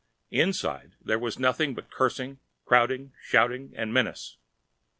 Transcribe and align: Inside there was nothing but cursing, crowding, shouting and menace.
Inside 0.31 0.95
there 0.99 1.19
was 1.19 1.37
nothing 1.37 1.75
but 1.75 1.91
cursing, 1.91 2.39
crowding, 2.65 3.13
shouting 3.21 3.71
and 3.75 3.93
menace. 3.93 4.37